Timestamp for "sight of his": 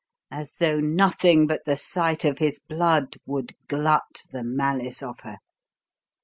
1.77-2.57